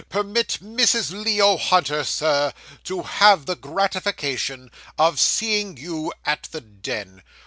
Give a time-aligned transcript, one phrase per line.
[0.09, 1.11] Permit Mrs.
[1.11, 2.53] Leo Hunter, Sir,
[2.85, 7.21] to have the gratification of seeing you at the Den.